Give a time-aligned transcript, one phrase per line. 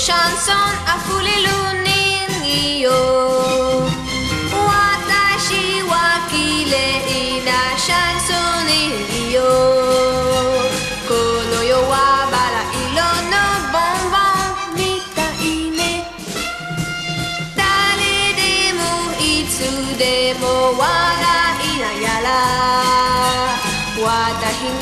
[0.00, 0.56] chanson
[0.86, 1.48] 溢れる
[1.84, 2.48] 人
[2.80, 2.88] 形
[4.48, 8.32] 私は綺麗なシャンソ
[8.64, 8.70] ネ
[9.28, 9.40] リオ
[11.06, 11.12] こ
[11.54, 11.92] の世は
[12.32, 12.96] バラ色
[13.28, 13.36] の
[13.68, 14.16] ボンボ
[14.72, 14.80] ンみ
[15.14, 15.44] たい
[15.76, 15.78] ね
[17.54, 17.60] 誰
[18.40, 18.80] でも
[19.20, 19.52] いつ
[19.98, 20.46] でも
[20.80, 20.82] 笑
[21.60, 22.32] いながら
[24.00, 24.00] 私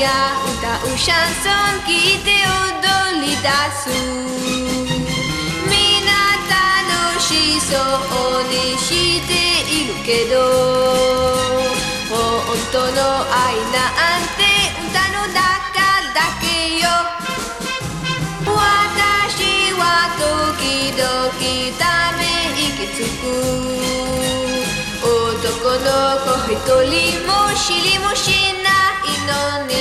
[0.00, 0.06] が
[0.46, 4.07] 歌うシャンソン聞いて踊り出す
[7.70, 8.88] そうにし
[9.28, 9.32] て
[9.68, 10.32] いるけど
[12.08, 12.16] 本
[12.72, 12.86] 当の
[13.28, 13.76] 愛な
[14.16, 14.40] んて
[14.88, 15.36] 歌の中
[16.14, 16.44] だけ
[16.78, 16.88] よ。
[18.46, 18.56] 私
[19.74, 19.82] は
[20.16, 21.04] 時々
[21.78, 21.84] た
[22.16, 22.20] め
[22.56, 23.22] 息つく。
[25.02, 25.06] 男
[25.84, 25.86] の
[26.24, 26.56] 子一
[26.88, 28.24] 人も知りもし
[28.64, 28.66] な
[29.04, 29.76] いのに。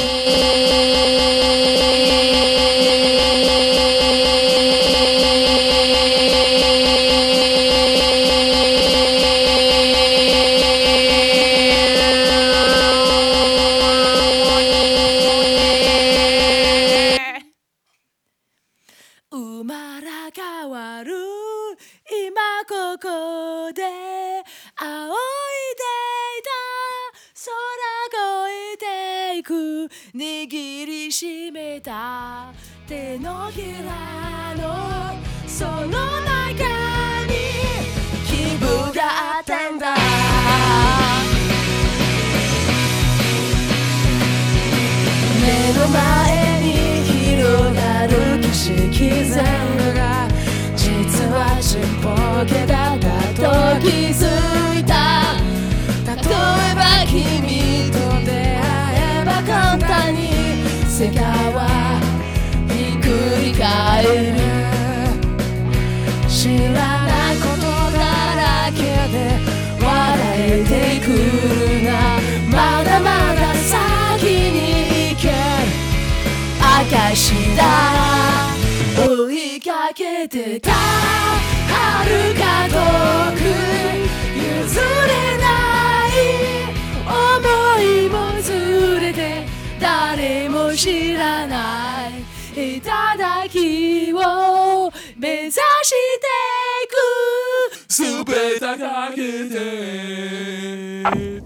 [101.13, 101.36] you.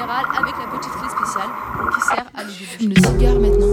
[0.00, 1.50] Avec la petite clé spéciale
[1.92, 3.66] qui sert à les Fume le cigare maintenant.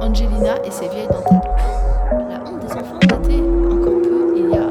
[0.00, 1.40] Angelina et ses vieilles dentelles.
[2.28, 4.68] La honte des enfants datait encore peu il y a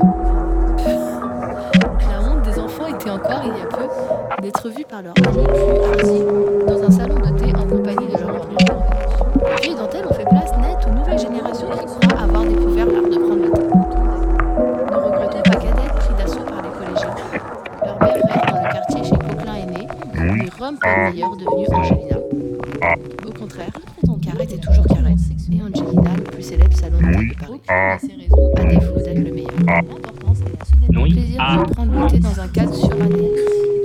[2.09, 5.45] La honte des enfants était encore, il y a peu, d'être vus par leurs amis
[5.45, 7.16] plus dans un salon
[21.07, 22.17] Devenue Angelina.
[23.25, 23.71] Au contraire,
[24.21, 25.17] Carrette est toujours Carrette,
[25.49, 27.61] et Angelina, le plus célèbre salon de Paris.
[27.69, 29.83] à ces raisons À défaut d'être le meilleur.
[30.89, 33.31] Le plaisir de prendre le thé dans un cadre suranné.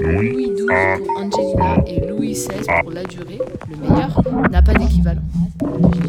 [0.03, 0.67] Louis XII
[1.07, 3.39] pour Angelina et Louis XVI pour la durée,
[3.71, 4.21] le meilleur,
[4.51, 5.23] n'a pas d'équivalent.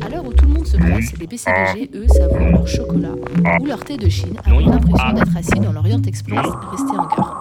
[0.04, 3.14] À l'heure où tout le monde se presse, les PCDG, eux, savourent leur chocolat
[3.62, 7.33] ou leur thé de Chine avec l'impression d'être assis dans l'Orient Express resté en gare.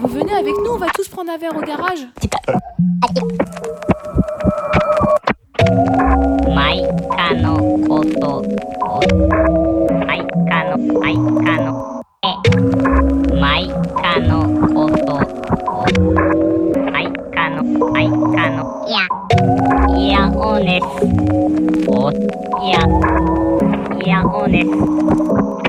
[0.00, 2.06] Vous venez avec nous, on va tous prendre un verre au garage.
[24.18, 25.67] ng Onyx.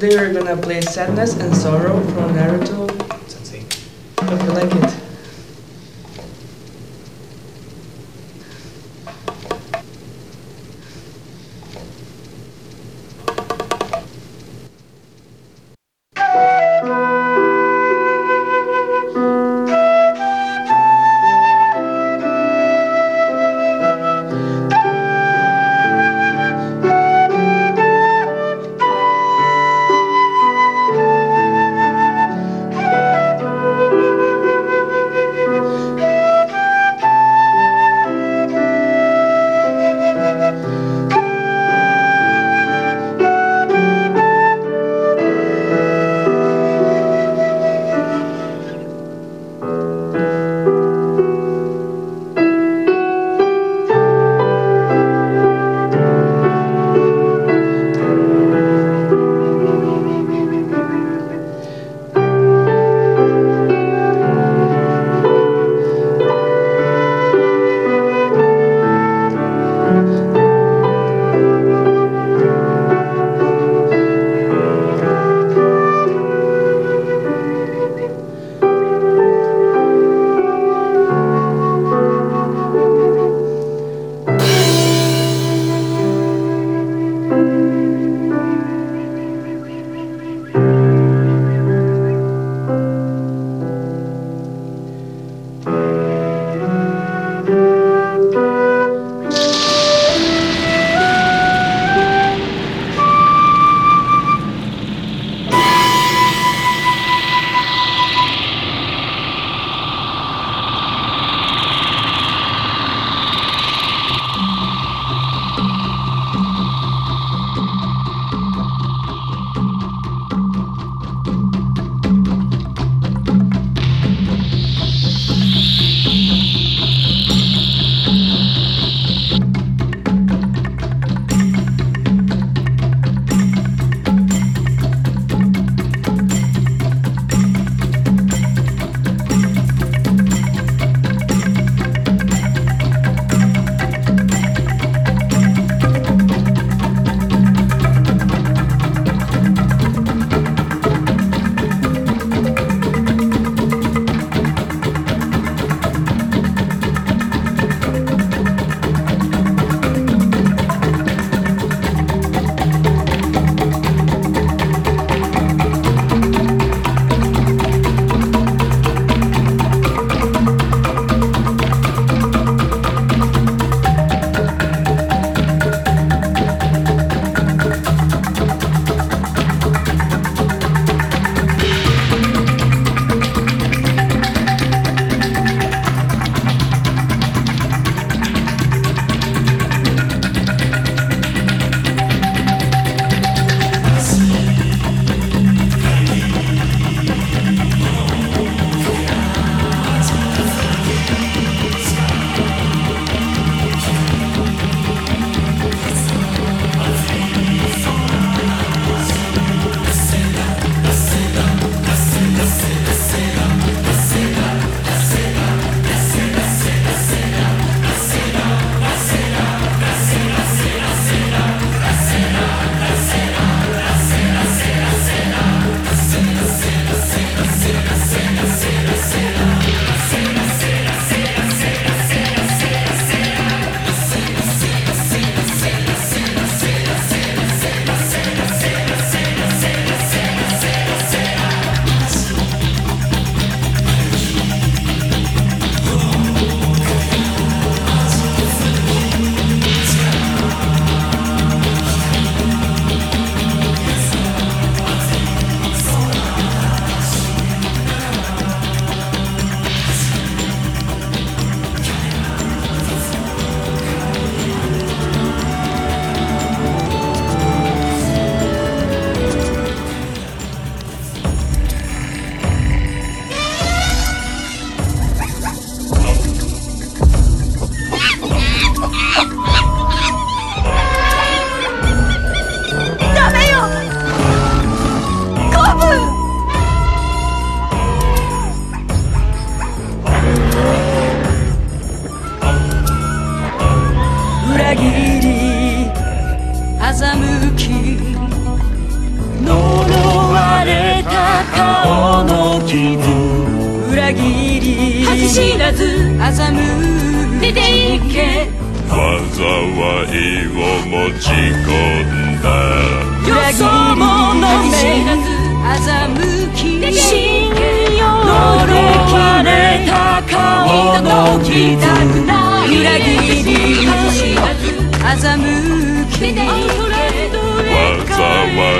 [0.00, 2.83] Today we're gonna play Sadness and Sorrow from Naruto.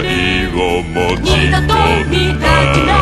[0.01, 2.94] を持ち込んだ。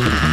[0.00, 0.29] Mm-hmm.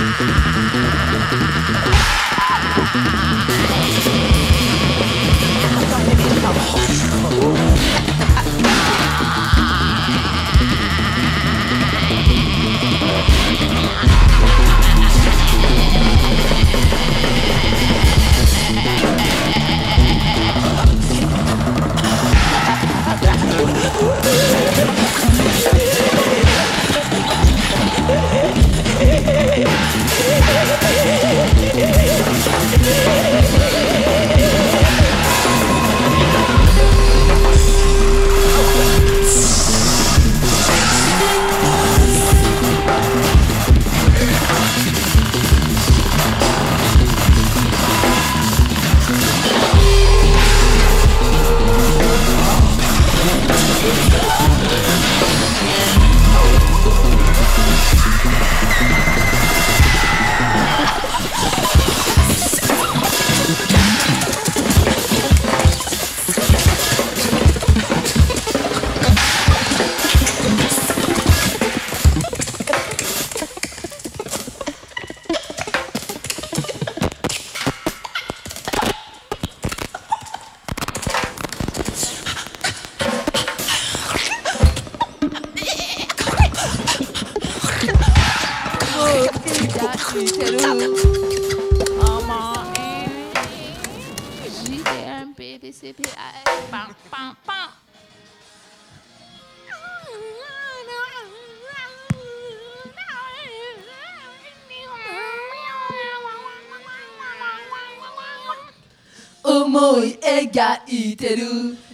[109.45, 111.43] 思い描いてる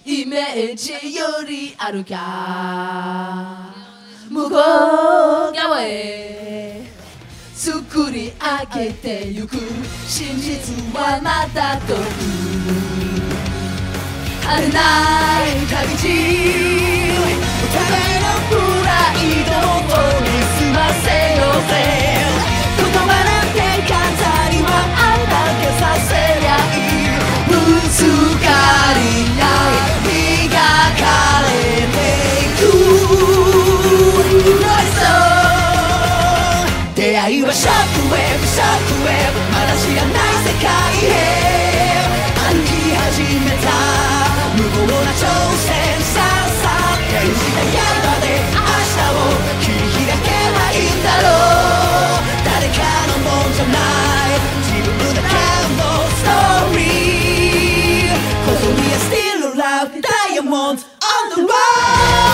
[0.04, 3.74] イメージよりあるか
[4.30, 6.91] 向こう側へ
[7.55, 9.57] 作り上げてゆく。
[10.07, 11.99] 真実はまだ遠く
[14.45, 14.79] あれな
[15.45, 16.09] い旅路
[17.19, 18.51] お互いのプ
[18.83, 20.25] ライドを見
[20.57, 21.05] 澄ませ
[21.37, 21.71] ようぜ。
[22.77, 23.93] 言葉なんて飾
[24.49, 26.11] りはあるだけさせ
[26.41, 27.17] りゃいい。
[27.47, 27.51] ぶ
[27.89, 27.95] つ
[28.43, 28.47] か
[28.97, 28.99] り
[29.37, 29.41] な
[29.99, 30.02] い。
[38.53, 40.69] ショックウェブまだ知らない世界
[41.09, 41.17] へ
[42.37, 43.73] 歩き始めた
[44.53, 45.25] 無謀な挑
[45.57, 45.73] 戦
[46.13, 47.65] さあさあ手にした
[48.05, 48.61] 刃で明
[48.93, 52.77] 日を切り開けばいいんだろう誰か
[53.09, 54.37] のもんじゃない
[54.69, 55.33] 自分だけ
[55.73, 55.81] の
[56.13, 58.13] ストーリー
[58.45, 62.32] Cause we are still alive diamonds on the road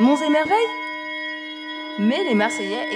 [0.00, 0.54] monts et merveilles?
[1.98, 2.86] Mais les Marseillais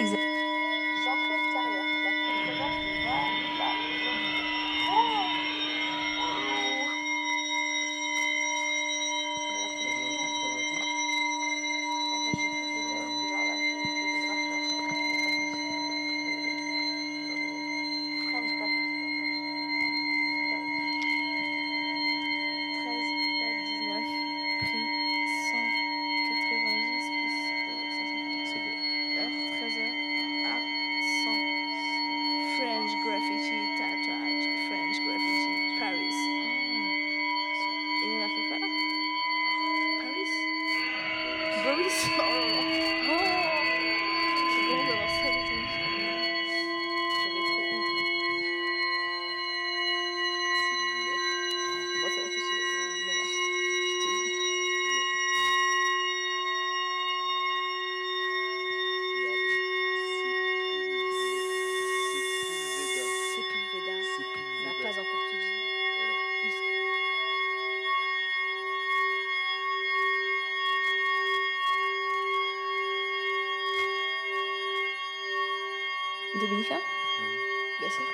[76.55, 78.05] Bien sûr.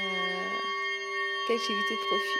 [0.00, 0.02] Euh,
[1.46, 2.38] captivité de profit.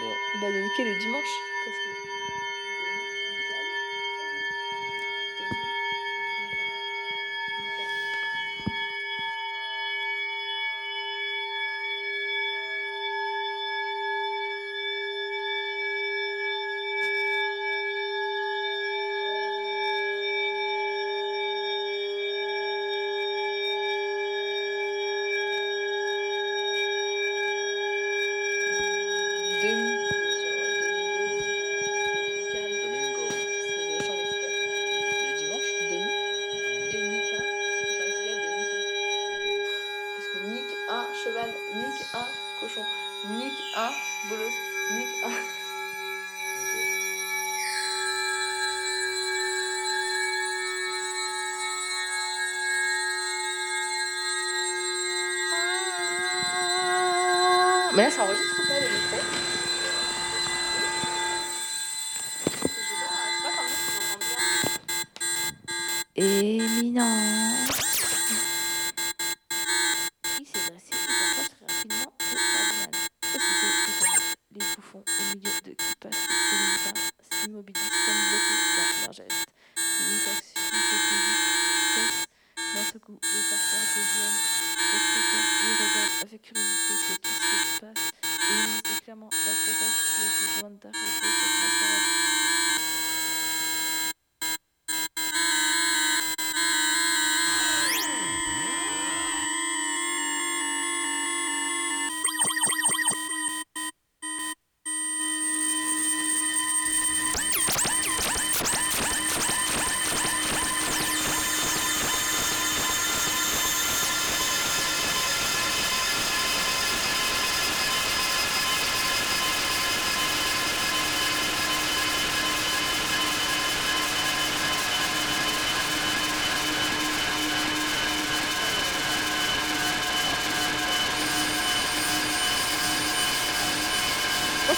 [0.00, 0.12] Bon.
[0.40, 1.40] Bah, Dominicain le dimanche.
[1.64, 2.07] Parce que...
[41.24, 42.26] cheval, Nick un
[42.60, 42.84] cochon,
[43.30, 43.90] Nick un
[44.28, 44.52] bolos,
[44.92, 45.30] Nick un.
[57.94, 58.24] Mais ça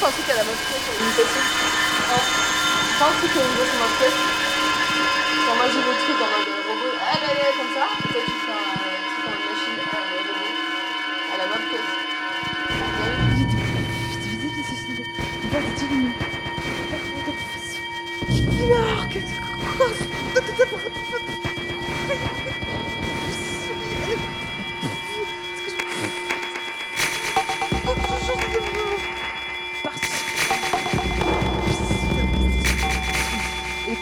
[0.01, 0.41] c'est un truc à la.
[0.41, 0.47] Hein
[2.97, 4.19] C'est un truc à ma tête.
[5.45, 6.93] Genre, moi, j'ai le truc en mode robot.
[7.01, 7.85] Ah, là, là, comme ça.
[8.01, 9.77] Toi, tu fais un truc en machine.
[9.93, 10.57] Ah, le robot.
[11.33, 11.45] À la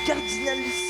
[0.09, 0.88] cardinal.